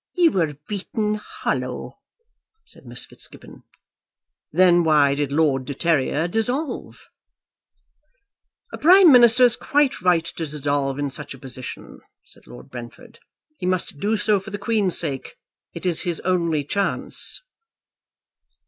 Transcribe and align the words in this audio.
"You 0.15 0.31
were 0.31 0.55
beaten, 0.67 1.13
hollow," 1.23 1.99
said 2.65 2.87
Miss 2.87 3.05
Fitzgibbon. 3.05 3.61
"Then 4.51 4.83
why 4.83 5.13
did 5.13 5.31
Lord 5.31 5.65
de 5.65 5.75
Terrier 5.75 6.27
dissolve?" 6.27 7.05
"A 8.73 8.79
Prime 8.79 9.11
Minister 9.11 9.43
is 9.43 9.55
quite 9.55 10.01
right 10.01 10.25
to 10.25 10.35
dissolve 10.45 10.97
in 10.97 11.11
such 11.11 11.35
a 11.35 11.37
position," 11.37 11.99
said 12.25 12.47
Lord 12.47 12.71
Brentford. 12.71 13.19
"He 13.59 13.67
must 13.67 13.99
do 13.99 14.17
so 14.17 14.39
for 14.39 14.49
the 14.49 14.57
Queen's 14.57 14.97
sake. 14.97 15.37
It 15.75 15.85
is 15.85 16.01
his 16.01 16.19
only 16.21 16.63
chance." 16.63 17.39